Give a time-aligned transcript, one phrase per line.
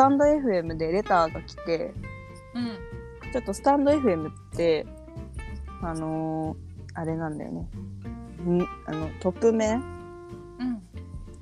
[0.00, 1.92] タンド FM でレターが来て、
[2.54, 2.78] うん
[3.32, 4.86] ちょっとスタンド FM って、
[5.82, 7.68] あのーあれなんだよね。
[8.44, 9.74] んあの、匿名？
[9.74, 10.82] うん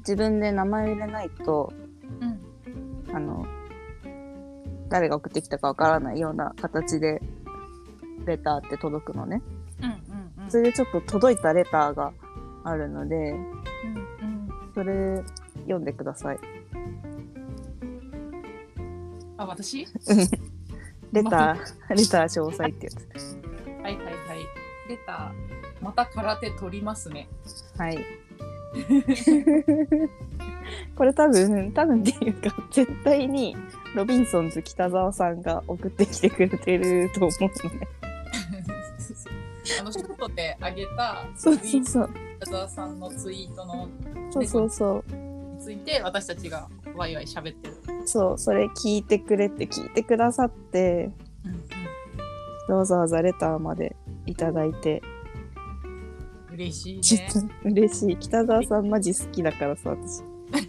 [0.00, 1.72] 自分で名前入れないと、
[2.20, 3.46] うんあの、
[4.88, 7.22] 誰が送ってきたかわからないような形で、
[8.26, 9.40] レターって届くのね。
[9.80, 12.12] うんうんうんそれでちょっと届いたレターが
[12.64, 15.22] あるので、うんうんそれ
[15.62, 16.38] 読んでください。
[19.38, 19.86] あ私？
[21.12, 21.56] レター、
[21.96, 23.38] レター詳細ってやつ。
[23.82, 24.14] はいはいはい
[24.88, 27.28] レターまた空手取りますね
[27.76, 27.98] はい。
[30.96, 33.56] これ多分、多分っていうか、絶対に
[33.94, 37.48] ロビンソンズ北沢さんが送ってきてくれてると思うの
[37.80, 37.88] ね。
[39.80, 42.10] あのショットで上げたそうそうそう。
[42.40, 43.88] 北澤さんのツイートの
[44.30, 45.14] そうそうそう。
[45.14, 47.74] について私たちがワイワイ喋ってる。
[48.08, 51.10] そう、それ聞いてくれって聞いてくださって、
[51.44, 51.68] うん
[52.74, 55.02] わざわざレターまでいただいて、
[56.48, 57.50] うん、嬉しいね。
[57.64, 58.16] 嬉しい。
[58.16, 60.22] 北沢さんマジ好きだからさ、私。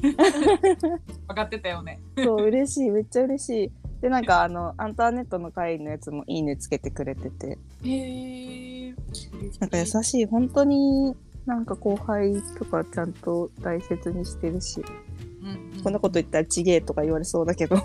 [1.27, 2.01] 分かってたよね。
[2.17, 2.89] そう、嬉しい。
[2.89, 3.71] めっちゃ嬉しい。
[4.01, 8.95] で、なんかあの、アンターネットの会のやつもいいねつけてくれてて、へえ。
[9.59, 10.25] なんか優しい。
[10.25, 11.15] 本当に
[11.45, 14.81] なんか後輩とかちゃんと大切にしてるし、
[15.41, 17.79] うんうんこんなこと言ったらちげえとか言われそうだけど、い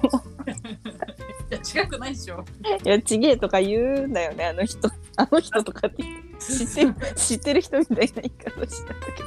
[1.50, 2.44] や違くないでしょ。
[2.84, 4.88] いや、ちげえとか言うんだよね、あの人。
[5.16, 6.02] あの人とかって
[6.41, 9.22] 知ってる、知ってる人みたいな言い方したんだけ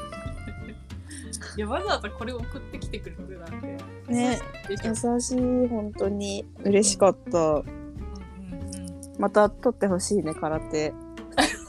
[1.55, 3.77] いやわざわざこれ送ってきてくれるなんて。
[4.07, 4.13] ど。
[4.13, 4.37] ね。
[4.69, 4.77] 優
[5.21, 7.39] しい、本当に嬉しかった。
[7.39, 7.67] うんうんうん
[9.17, 10.93] また撮ってほしいね、空手。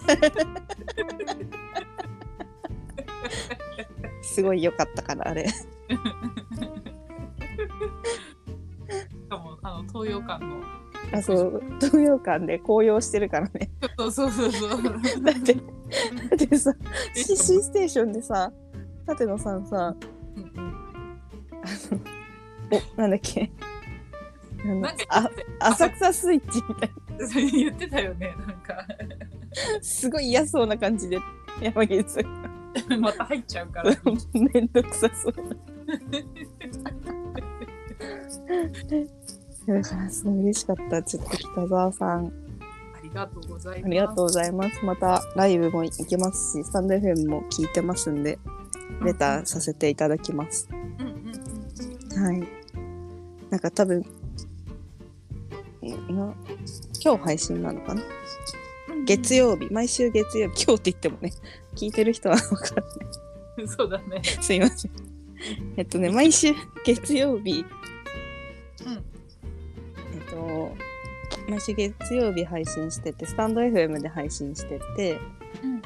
[4.22, 5.46] すごい良かったから、あれ。
[5.88, 5.96] し
[9.28, 10.62] かもあの東洋館の。
[11.12, 13.70] あ、そう、東洋館で紅葉してるからね。
[13.96, 14.82] そうそうそうそう。
[14.82, 15.60] だって、だ
[16.34, 16.72] ってさ、
[17.14, 18.52] CC ステーションでさ、
[19.06, 19.94] 舘野さんさ、
[20.36, 20.74] うんうん
[22.70, 23.50] お、なんだっけ？
[24.62, 26.90] あのなんかあ浅草スイッチみたい
[27.28, 28.86] それ言ってたよねなんかな、
[29.80, 31.18] すごい嫌そうな感じで、
[31.62, 33.90] 山岸さん また入っちゃうから。
[34.34, 35.56] めんどくさそうな。
[39.66, 41.02] だからすごい嬉しかった。
[41.02, 43.86] ちょっと北沢さん、ありがとうございます。
[43.86, 44.84] ありがとうございます。
[44.84, 48.38] またライブも行けますし、スタンド FM も聞いてますんで、
[49.02, 50.68] レターさせていただきます。
[50.70, 51.12] うんうん
[52.16, 52.48] うんはい。
[53.50, 54.02] なんか多分、ん
[56.16, 56.34] な
[57.02, 58.02] 今日配信なのかな？
[58.90, 59.04] うん。
[59.04, 61.32] 月曜日、毎週月曜日、今日って言ってもね、
[61.76, 63.68] 聞いてる人は分かんない。
[63.68, 64.22] そうだね。
[64.40, 65.17] すいません。
[65.76, 66.52] えっとね、毎週
[66.84, 67.64] 月曜日、
[68.86, 68.92] うん。
[68.92, 69.00] えっ
[70.30, 70.70] と、
[71.48, 75.18] 毎週月曜日配信してて、スタンド FM で配信してて、
[75.62, 75.82] うん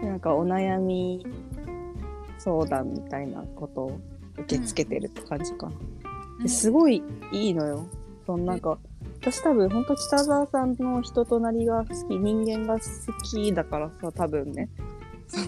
[0.00, 1.24] でなんかお悩み
[2.38, 4.00] 相談みたいなことを
[4.38, 5.72] 受け付けてるって感じかな。
[6.38, 6.42] うん。
[6.42, 7.86] ですごいいいのよ。
[8.26, 8.78] そのなんか、
[9.20, 12.80] 私多分本当北沢さんの人となりが好き、人間が好
[13.22, 14.68] きだからさ、多分ね。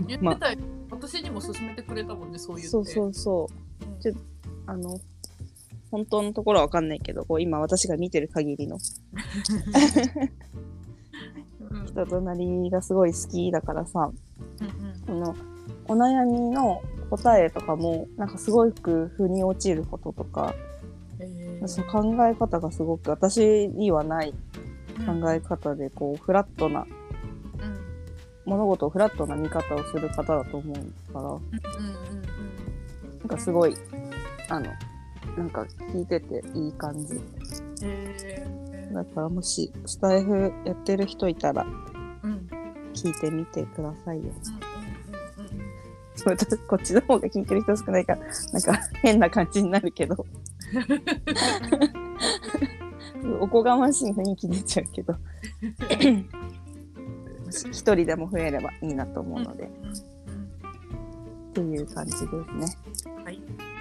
[0.07, 0.59] 言ってたよ。
[0.91, 2.69] 私にも勧めてくれたもんね、そう言って。
[2.69, 3.49] そうそうそ
[4.01, 4.03] う。
[4.03, 4.12] ちょ
[4.67, 4.99] あの、
[5.91, 8.79] 本当のところはわかんないけど、こう今私が見てる限りの
[11.71, 11.87] うん。
[11.87, 14.11] 人となりがすごい好きだからさ、
[14.61, 15.37] うんうんこの
[15.87, 16.81] お悩みの
[17.11, 20.55] 答えとかも、なんかすごく腑に落ちることとか、
[21.19, 24.34] えーその考え方がすごく私にはない
[24.99, 27.03] うん考え方で、こう、フラットな、うん
[28.47, 30.75] 物事をフラットな見方をする方だと思う
[31.12, 31.43] から、うんうんうん
[33.21, 33.75] なんかすごい、
[34.50, 34.66] あの、
[35.38, 37.19] なんか聞いてていい感じ。
[37.83, 38.54] えー
[38.94, 41.66] だからもし、スタイフやってる人いたら、
[42.22, 42.49] うんうん
[42.93, 44.25] 聞いてみてくださいよ。
[44.25, 44.34] うんうん
[46.27, 48.27] 私こっちの方が聞いてる人少ないから、な
[48.59, 50.24] んか変な感じになるけど。
[53.41, 55.15] おこがましい雰囲気出ちゃうけど。
[57.71, 59.68] 一人でも増えればいいなと思うので、っ
[61.53, 63.15] ていう感じですね。
[63.24, 63.73] はい